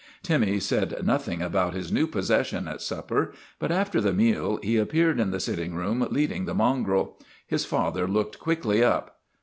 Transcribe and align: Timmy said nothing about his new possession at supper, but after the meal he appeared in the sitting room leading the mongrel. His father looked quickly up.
Timmy 0.23 0.59
said 0.59 1.05
nothing 1.05 1.43
about 1.43 1.75
his 1.75 1.91
new 1.91 2.07
possession 2.07 2.67
at 2.67 2.81
supper, 2.81 3.33
but 3.59 3.71
after 3.71 4.01
the 4.01 4.11
meal 4.13 4.57
he 4.63 4.77
appeared 4.77 5.19
in 5.19 5.29
the 5.29 5.39
sitting 5.39 5.75
room 5.75 6.07
leading 6.09 6.45
the 6.45 6.55
mongrel. 6.55 7.19
His 7.45 7.65
father 7.65 8.07
looked 8.07 8.39
quickly 8.39 8.83
up. 8.83 9.19